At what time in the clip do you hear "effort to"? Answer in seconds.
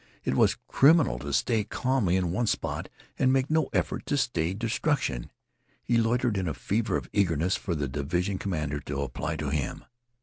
3.71-4.17